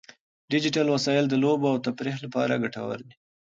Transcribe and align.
ډیجیټل 0.51 0.87
وسایل 0.89 1.25
د 1.29 1.33
لوبو 1.43 1.65
او 1.71 1.77
تفریح 1.87 2.15
لپاره 2.25 2.61
ګټور 2.63 2.99
دي. 3.07 3.13